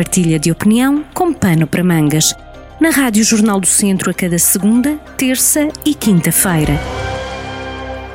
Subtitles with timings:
[0.00, 2.34] partilha de opinião com pano para mangas.
[2.80, 6.72] Na Rádio Jornal do Centro a cada segunda, terça e quinta-feira.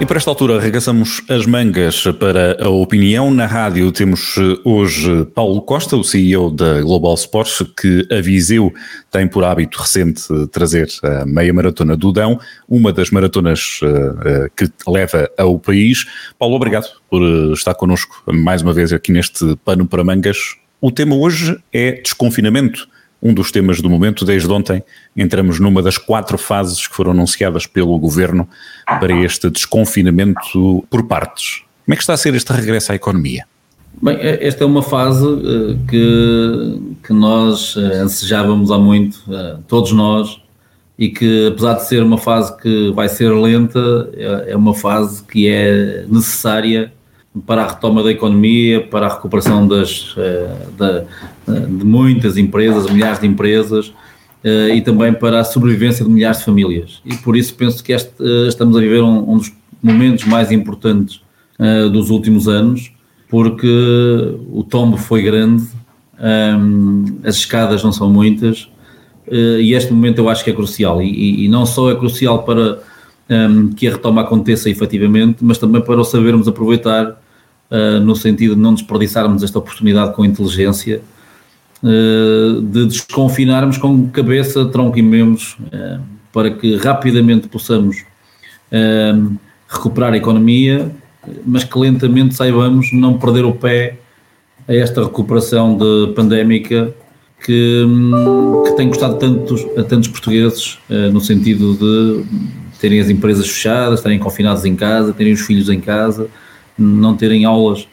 [0.01, 3.29] E para esta altura arregaçamos as mangas para a opinião.
[3.29, 8.74] Na rádio temos eh, hoje Paulo Costa, o CEO da Global Sports, que a Viseu
[9.12, 13.88] tem por hábito recente trazer a meia maratona do Dão, uma das maratonas eh,
[14.26, 16.08] eh, que leva ao país.
[16.40, 17.22] Paulo, obrigado por
[17.54, 20.58] estar connosco mais uma vez aqui neste pano para mangas.
[20.86, 22.88] O tema hoje é desconfinamento
[23.20, 24.23] um dos temas do momento.
[24.23, 24.84] Desde ontem
[25.17, 28.48] entramos numa das quatro fases que foram anunciadas pelo governo
[28.85, 31.63] para este desconfinamento por partes.
[31.84, 33.48] Como é que está a ser este regresso à economia?
[33.99, 39.63] Bem, é, esta é uma fase uh, que, que nós uh, ansejávamos há muito, uh,
[39.67, 40.40] todos nós,
[40.99, 45.23] e que apesar de ser uma fase que vai ser lenta, é, é uma fase
[45.23, 46.93] que é necessária
[47.45, 51.05] para a retoma da economia, para a recuperação das, eh,
[51.67, 53.93] de muitas empresas, milhares de empresas,
[54.43, 57.01] eh, e também para a sobrevivência de milhares de famílias.
[57.05, 59.51] E por isso penso que este, eh, estamos a viver um, um, dos
[59.84, 61.24] momentos mais importantes
[61.93, 62.91] dos últimos anos,
[63.29, 63.65] porque
[64.52, 65.64] o tombo foi grande,
[67.24, 68.68] as escadas não são muitas,
[69.31, 71.02] e este momento eu acho que é crucial.
[71.02, 72.80] E, e não só é crucial para
[73.78, 77.16] que a retoma aconteça efetivamente, mas também para o sabermos aproveitar
[77.72, 81.02] uh, no sentido de não desperdiçarmos esta oportunidade com inteligência,
[81.84, 88.04] uh, de desconfinarmos com cabeça, tronco e membros, uh, para que rapidamente possamos
[89.70, 90.92] recuperar a economia,
[91.46, 94.00] mas que lentamente saibamos não perder o pé
[94.68, 96.94] a esta recuperação de pandémica
[97.42, 97.86] que,
[98.66, 100.78] que tem custado tantos, a tantos portugueses,
[101.14, 102.26] no sentido de
[102.82, 106.28] terem as empresas fechadas, estarem confinados em casa, terem os filhos em casa,
[106.78, 107.88] não terem aulas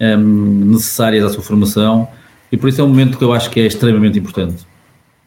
[0.00, 2.08] um, ehm, necessárias à sua formação,
[2.50, 4.66] e por isso é um momento que eu acho que é extremamente importante.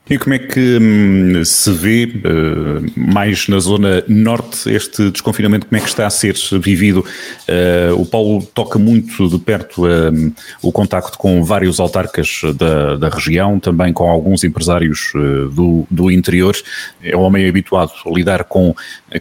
[0.10, 5.66] E como é que hum, se vê uh, mais na zona norte este desconfinamento?
[5.66, 7.00] Como é que está a ser vivido?
[7.00, 13.10] Uh, o Paulo toca muito de perto uh, o contacto com vários autarcas da, da
[13.10, 15.12] região, também com alguns empresários
[15.52, 16.56] do, do interior.
[17.04, 18.74] É um homem habituado a lidar com,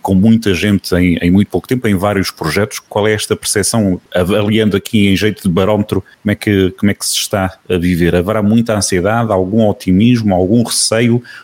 [0.03, 2.79] com muita gente em, em muito pouco tempo, em vários projetos.
[2.79, 6.95] Qual é esta percepção, avaliando aqui em jeito de barómetro, como é que, como é
[6.95, 8.15] que se está a viver?
[8.15, 10.76] Haverá muita ansiedade, algum otimismo, algum receio,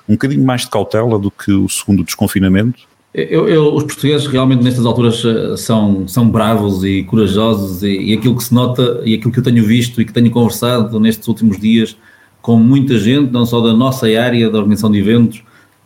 [0.09, 2.81] um bocadinho mais de cautela do que o segundo desconfinamento?
[3.15, 8.15] Eu, eu, os portugueses realmente nestas alturas eh, são, são bravos e corajosos e, e,
[8.15, 11.28] aquilo que se nota e aquilo que eu tenho visto e que tenho conversado nestes
[11.28, 11.94] últimos dias
[12.41, 15.42] com muita gente, não só da nossa área da organização de eventos,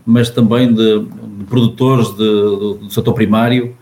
[0.07, 3.75] mas também de, de produtores de, do, do setor primário,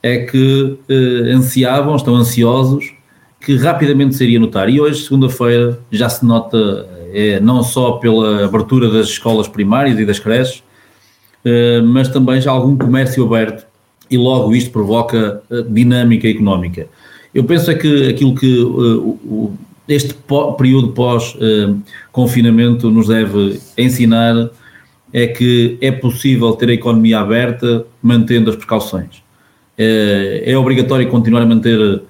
[0.00, 2.92] é que eh, ansiavam, estão ansiosos
[3.40, 4.68] que rapidamente se iria notar.
[4.68, 10.04] E hoje, segunda-feira, já se nota é, não só pela abertura das escolas primárias e
[10.04, 10.64] das creches,
[11.44, 13.66] eh, mas também já algum comércio aberto
[14.10, 16.88] e logo isto provoca eh, dinâmica económica.
[17.34, 19.48] Eu penso é que aquilo que eh,
[19.86, 20.14] este
[20.56, 24.50] período pós-confinamento nos deve ensinar
[25.12, 29.22] é que é possível ter a economia aberta mantendo as precauções.
[29.76, 32.02] É obrigatório continuar a manter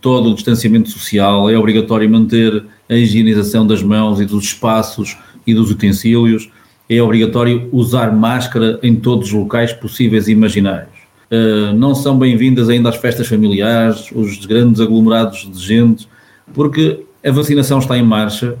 [0.00, 5.16] todo o distanciamento social, é obrigatório manter a higienização das mãos e dos espaços
[5.46, 6.50] e dos utensílios,
[6.88, 10.98] é obrigatório usar máscara em todos os locais possíveis e imaginários.
[11.30, 16.08] Uh, não são bem-vindas ainda as festas familiares, os grandes aglomerados de gente,
[16.54, 18.56] porque a vacinação está em marcha,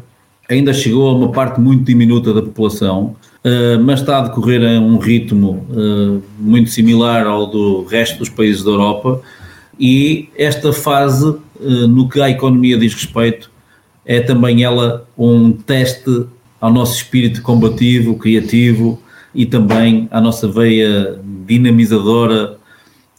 [0.50, 4.78] ainda chegou a uma parte muito diminuta da população, uh, mas está a decorrer a
[4.78, 9.22] um ritmo uh, muito similar ao do resto dos países da Europa,
[9.80, 13.48] e esta fase, no que à economia diz respeito,
[14.08, 16.24] é também ela um teste
[16.58, 19.00] ao nosso espírito combativo, criativo
[19.34, 22.56] e também à nossa veia dinamizadora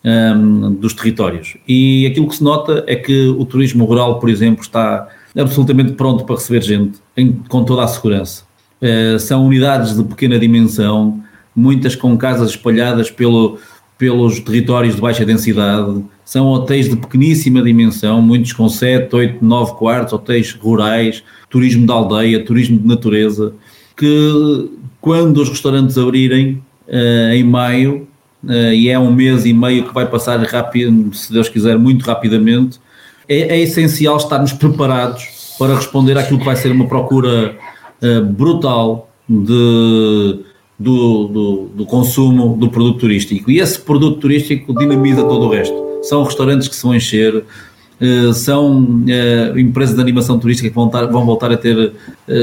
[0.04, 1.56] um, dos territórios.
[1.68, 5.08] E aquilo que se nota é que o turismo rural, por exemplo, está
[5.38, 8.44] absolutamente pronto para receber gente, em, com toda a segurança.
[8.82, 11.22] Uh, são unidades de pequena dimensão,
[11.56, 13.60] muitas com casas espalhadas pelo,
[14.00, 19.74] pelos territórios de baixa densidade, são hotéis de pequeníssima dimensão, muitos com 7, 8, 9
[19.74, 23.54] quartos, hotéis rurais, turismo de aldeia, turismo de natureza,
[23.98, 28.08] que quando os restaurantes abrirem uh, em maio,
[28.46, 32.06] uh, e é um mês e meio que vai passar rápido, se Deus quiser, muito
[32.06, 32.80] rapidamente,
[33.28, 37.54] é, é essencial estarmos preparados para responder àquilo que vai ser uma procura
[38.02, 40.40] uh, brutal de,
[40.80, 43.52] do, do, do, consumo do produto turístico.
[43.52, 48.34] E esse produto turístico dinamiza todo o resto são restaurantes que se vão encher, uh,
[48.34, 51.94] são uh, empresas de animação turística que vão, vão voltar a ter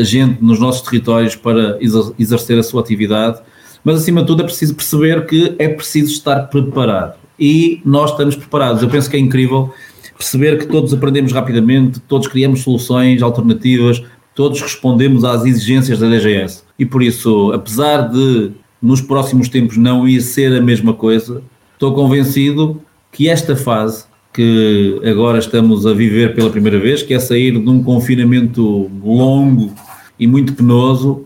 [0.03, 1.79] gente nos nossos territórios para
[2.19, 3.41] exercer a sua atividade,
[3.83, 8.35] mas acima de tudo é preciso perceber que é preciso estar preparado e nós estamos
[8.35, 8.83] preparados.
[8.83, 9.73] Eu penso que é incrível
[10.17, 14.03] perceber que todos aprendemos rapidamente, todos criamos soluções alternativas,
[14.37, 16.63] todos respondemos às exigências da DGS.
[16.79, 21.43] E por isso, apesar de nos próximos tempos não ir ser a mesma coisa,
[21.73, 22.81] estou convencido
[23.11, 24.05] que esta fase
[24.35, 29.73] que agora estamos a viver pela primeira vez, que é sair de um confinamento longo
[30.21, 31.25] e muito penoso,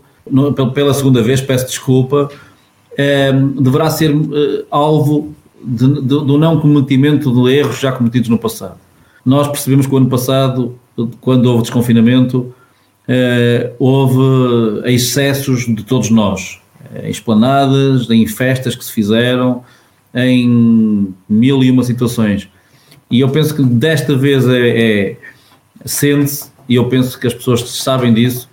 [0.72, 2.30] pela segunda vez, peço desculpa,
[2.96, 8.78] é, deverá ser é, alvo do não cometimento de erros já cometidos no passado.
[9.24, 10.76] Nós percebemos que o ano passado,
[11.20, 12.54] quando houve desconfinamento,
[13.08, 16.60] é, houve excessos de todos nós,
[17.02, 19.62] em esplanadas, em festas que se fizeram,
[20.14, 22.48] em mil e uma situações.
[23.10, 25.16] E eu penso que desta vez é, é
[25.84, 28.48] sente-se, e eu penso que as pessoas sabem disso,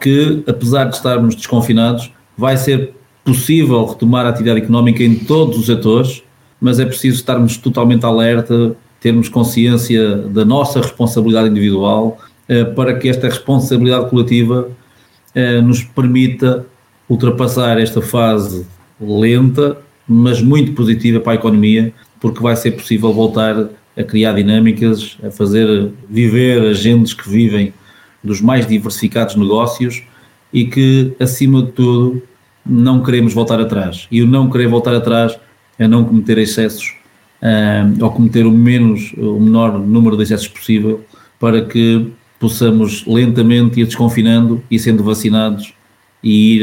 [0.00, 5.66] que apesar de estarmos desconfinados, vai ser possível retomar a atividade económica em todos os
[5.66, 6.22] setores,
[6.60, 12.25] mas é preciso estarmos totalmente alerta, termos consciência da nossa responsabilidade individual, eh,
[12.74, 14.70] para que esta responsabilidade coletiva
[15.34, 16.64] eh, nos permita
[17.08, 18.66] ultrapassar esta fase
[19.00, 19.76] lenta,
[20.08, 25.30] mas muito positiva para a economia, porque vai ser possível voltar a criar dinâmicas, a
[25.30, 27.72] fazer viver agentes que vivem
[28.22, 30.02] dos mais diversificados negócios
[30.52, 32.22] e que, acima de tudo,
[32.64, 34.06] não queremos voltar atrás.
[34.10, 35.38] E o não querer voltar atrás
[35.78, 36.94] é não cometer excessos
[37.42, 41.04] uh, ou cometer o menos, o menor número de excessos possível
[41.38, 45.74] para que possamos lentamente ir desconfinando e sendo vacinados
[46.22, 46.62] e ir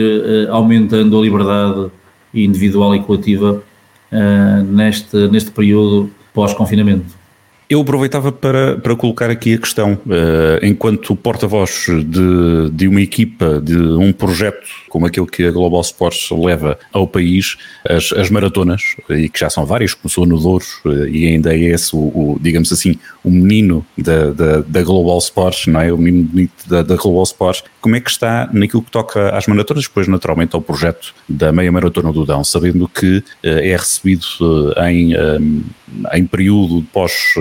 [0.50, 1.92] uh, aumentando a liberdade
[2.34, 3.64] individual e coletiva
[4.12, 7.23] uh, neste, neste período pós-confinamento.
[7.70, 13.62] Eu aproveitava para, para colocar aqui a questão, uh, enquanto porta-voz de, de uma equipa,
[13.62, 17.58] de um projeto como aquele que a Global Sports leva ao país,
[17.90, 21.60] as, as maratonas, e que já são várias, começou no Douro uh, e ainda é
[21.60, 25.92] esse, o, o, digamos assim, o menino da, da, da, Global Sports, não é?
[25.92, 27.64] O menino bonito da, da Global Sports.
[27.82, 31.72] Como é que está naquilo que toca às maratonas, depois naturalmente ao projeto da Meia
[31.72, 34.28] Maratona do Dão, sabendo que uh, é recebido
[34.88, 35.64] em, um,
[36.14, 37.34] em período pós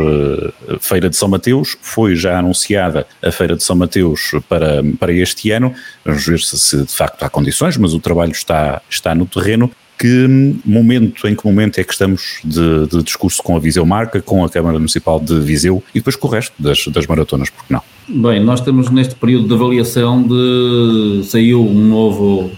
[0.81, 5.50] Feira de São Mateus, foi já anunciada a Feira de São Mateus para, para este
[5.50, 5.75] ano,
[6.05, 9.70] vamos ver se, se de facto há condições, mas o trabalho está, está no terreno.
[9.99, 10.26] Que
[10.64, 14.44] momento, em que momento é que estamos de, de, discurso com a Viseu Marca, com
[14.44, 17.82] a Câmara Municipal de Viseu e depois com o resto das, das maratonas, porque não?
[18.08, 22.50] Bem, nós estamos neste período de avaliação de saiu um novo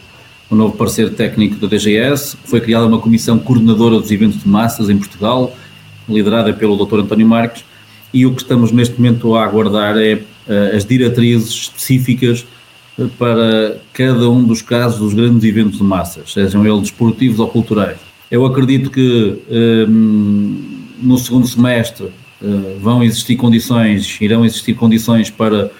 [0.50, 4.88] um novo parecer técnico da DGS, foi criada uma comissão coordenadora dos eventos de massas
[4.88, 5.54] em Portugal,
[6.08, 7.00] liderada pelo Dr.
[7.00, 7.64] António Marques,
[8.12, 12.46] e o que estamos neste momento a aguardar é uh, as diretrizes específicas
[12.96, 17.48] uh, para cada um dos casos dos grandes eventos de massas, sejam eles desportivos ou
[17.48, 17.98] culturais.
[18.30, 19.90] Eu acredito que uh,
[21.02, 22.08] no segundo semestre
[22.78, 25.70] vão existir condições, irão existir condições para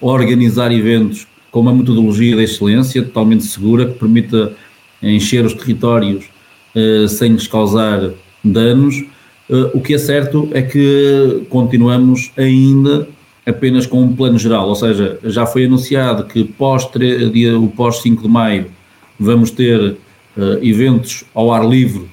[0.00, 4.52] organizar eventos com uma metodologia de excelência totalmente segura que permita
[5.02, 6.24] encher os territórios
[7.10, 8.10] sem lhes causar
[8.42, 9.04] danos
[9.48, 13.06] Uh, o que é certo é que continuamos ainda
[13.46, 16.88] apenas com um plano geral, ou seja, já foi anunciado que pós
[17.30, 18.66] dia, o pós 5 de maio
[19.20, 19.96] vamos ter uh,
[20.62, 22.08] eventos ao ar livre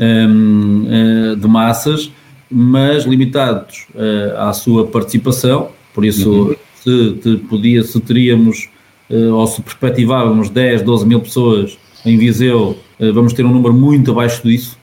[0.00, 0.86] um,
[1.32, 2.10] uh, de massas,
[2.50, 3.86] mas limitados
[4.36, 6.54] à sua participação, por isso uhum.
[6.82, 8.68] se, se, podia, se teríamos
[9.08, 12.76] ou se perspectivávamos 10, 12 mil pessoas em Viseu,
[13.14, 14.81] vamos ter um número muito abaixo disso, eh,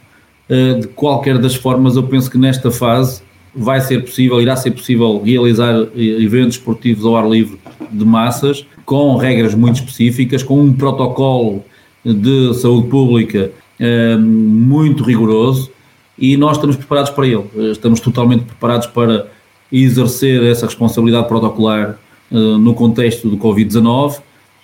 [0.49, 3.21] de qualquer das formas, eu penso que nesta fase
[3.53, 7.59] vai ser possível, irá ser possível realizar eh, eventos esportivos ao ar livre
[7.91, 11.63] de massas, com regras muito específicas, com um protocolo
[12.03, 15.71] de saúde pública eh, muito rigoroso
[16.17, 17.43] e nós estamos preparados para ele.
[17.71, 19.27] Estamos totalmente preparados para
[19.71, 21.97] exercer essa responsabilidade protocolar
[22.31, 24.19] no contexto do Covid-19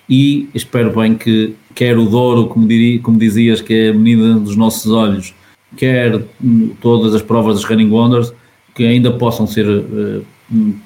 [0.09, 4.39] e espero bem que quer o Douro, como, diria, como dizias, que é a menina
[4.39, 5.33] dos nossos olhos,
[5.75, 6.23] quer
[6.81, 8.33] todas as provas dos Running Wonders
[8.73, 10.25] que ainda possam ser uh,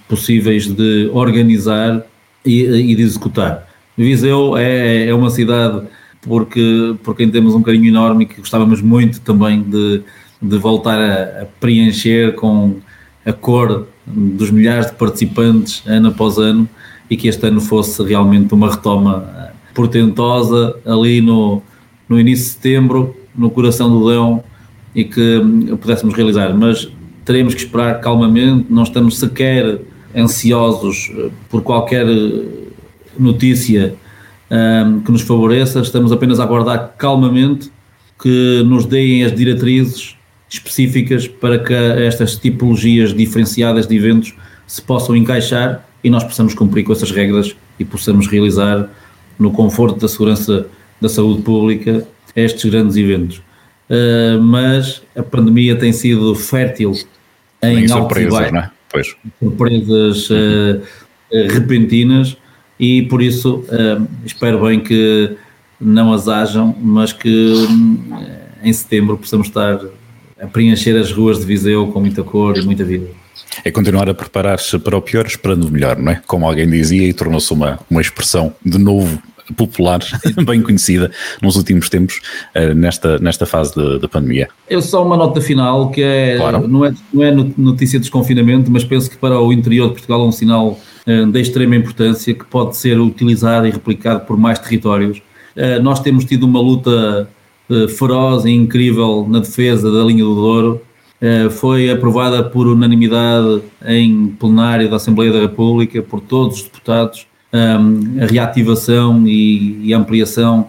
[0.08, 2.04] possíveis de organizar
[2.46, 3.68] e, e, de executar.
[3.98, 5.82] Viseu é, é uma cidade
[6.22, 10.04] porque, por quem temos um carinho enorme e que gostávamos muito também de,
[10.42, 12.76] de voltar a, a preencher com
[13.26, 16.68] a cor dos milhares de participantes ano após ano
[17.10, 21.62] e que este ano fosse realmente uma retoma eh, portentosa ali no,
[22.08, 24.44] no início de setembro, no coração do Leão,
[25.00, 26.92] e que hum, pudéssemos realizar, mas
[27.24, 29.80] teremos que esperar calmamente, não estamos sequer
[30.16, 32.44] ansiosos eh, por qualquer eh,
[33.18, 33.96] notícia
[34.52, 37.72] um, que nos favoreça, estamos apenas a aguardar calmamente
[38.22, 40.18] que nos deem as diretrizes
[40.50, 44.34] específicas para que estas tipologias diferenciadas de eventos
[44.68, 48.90] se possam encaixar e nós possamos cumprir com essas regras e possamos realizar
[49.38, 50.68] no conforto da segurança
[51.00, 53.42] da saúde pública estes grandes eventos.
[53.90, 56.94] Uh, mas a pandemia tem sido fértil
[57.62, 58.72] em, em surpresas, não é?
[58.92, 59.16] Pois.
[59.40, 60.82] surpresas uh,
[61.50, 62.38] repentinas
[62.80, 65.36] e por isso uh, espero bem que
[65.82, 67.54] não as hajam, mas que
[68.64, 69.80] em setembro possamos estar
[70.40, 73.08] a preencher as ruas de Viseu com muita cor e muita vida.
[73.64, 76.22] É continuar a preparar-se para o pior, esperando o melhor, não é?
[76.28, 79.22] Como alguém dizia, e tornou-se uma, uma expressão de novo
[79.56, 80.00] popular,
[80.46, 82.22] bem conhecida nos últimos tempos,
[82.56, 84.50] uh, nesta, nesta fase da pandemia.
[84.70, 86.68] Eu só uma nota final, que é, claro.
[86.68, 90.22] não, é, não é notícia de desconfinamento, mas penso que para o interior de Portugal
[90.22, 94.60] é um sinal uh, de extrema importância que pode ser utilizado e replicado por mais
[94.60, 95.20] territórios.
[95.56, 97.30] Uh, nós temos tido uma luta
[98.00, 100.82] feroz e incrível na defesa da linha do Douro,
[101.52, 108.24] foi aprovada por unanimidade em plenário da Assembleia da República por todos os deputados um,
[108.24, 110.68] a reativação e, e ampliação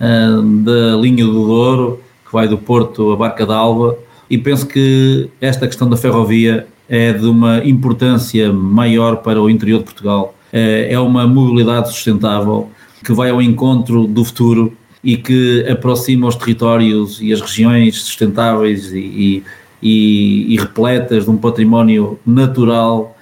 [0.00, 3.96] um, da linha do Douro, que vai do Porto à Barca d'Alva,
[4.28, 9.78] e penso que esta questão da ferrovia é de uma importância maior para o interior
[9.78, 10.34] de Portugal.
[10.52, 12.70] É, é uma mobilidade sustentável
[13.04, 18.92] que vai ao encontro do futuro e que aproxima os territórios e as regiões sustentáveis
[18.92, 19.42] e,
[19.82, 23.16] e, e repletas de um património natural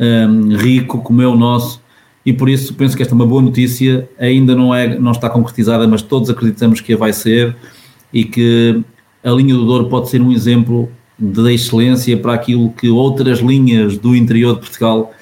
[0.00, 1.80] um, rico como é o nosso
[2.26, 5.30] e por isso penso que esta é uma boa notícia, ainda não, é, não está
[5.30, 7.54] concretizada, mas todos acreditamos que a vai ser
[8.12, 8.82] e que
[9.22, 13.96] a linha do Douro pode ser um exemplo de excelência para aquilo que outras linhas
[13.96, 15.12] do interior de Portugal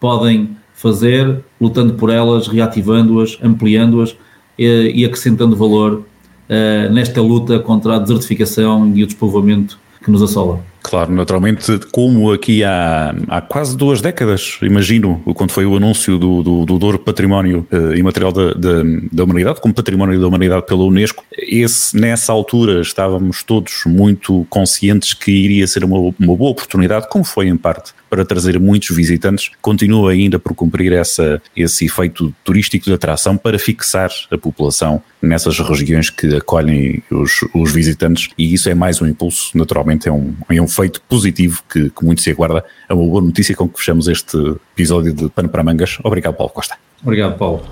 [0.00, 4.16] podem fazer, lutando por elas, reativando-as, ampliando-as
[4.58, 6.02] e, e, acrescentando valor
[6.48, 10.60] uh, nesta luta contra a desertificação e o despovoamento que nos assola.
[10.88, 16.42] Claro, naturalmente, como aqui há, há quase duas décadas, imagino, quando foi o anúncio do,
[16.42, 20.82] do, do Douro Património uh, Imaterial da, da, da, Humanidade, como Património da Humanidade pela
[20.84, 27.06] Unesco, esse, nessa altura estávamos todos muito conscientes que iria ser uma, uma boa oportunidade,
[27.10, 32.34] como foi em parte, para trazer muitos visitantes, continua ainda por cumprir essa, esse efeito
[32.44, 38.54] turístico de atração para fixar a população nessas regiões que acolhem os, os visitantes e
[38.54, 42.22] isso é mais um impulso, naturalmente é um, é um feito positivo que, que muito
[42.22, 42.64] se aguarda.
[42.88, 44.36] É uma boa notícia com que fechamos este
[44.74, 45.98] episódio de Pano para Mangas.
[46.02, 46.76] Obrigado, Paulo Costa.
[47.02, 47.62] Obrigado, Paulo.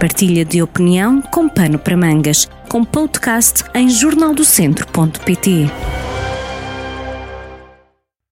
[0.00, 6.09] Partilha de opinião com Pano para Mangas, com podcast em jornaldocentro.pt.